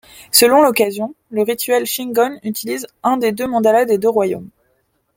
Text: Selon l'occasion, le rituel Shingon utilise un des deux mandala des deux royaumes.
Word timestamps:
Selon 0.31 0.63
l'occasion, 0.63 1.13
le 1.29 1.43
rituel 1.43 1.85
Shingon 1.85 2.39
utilise 2.41 2.87
un 3.03 3.17
des 3.17 3.31
deux 3.31 3.45
mandala 3.45 3.85
des 3.85 3.99
deux 3.99 4.09
royaumes. 4.09 4.49